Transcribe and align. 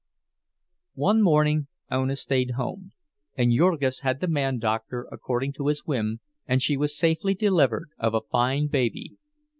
One 0.95 1.21
morning 1.21 1.67
Ona 1.91 2.15
stayed 2.15 2.53
home, 2.57 2.91
and 3.35 3.55
Jurgis 3.55 3.99
had 3.99 4.19
the 4.19 4.27
man 4.27 4.57
doctor, 4.57 5.07
according 5.11 5.53
to 5.57 5.67
his 5.67 5.85
whim, 5.85 6.21
and 6.47 6.59
she 6.59 6.75
was 6.75 6.97
safely 6.97 7.35
delivered 7.35 7.89
of 7.99 8.15
a 8.15 8.21
fine 8.31 8.65
baby. 8.65 9.17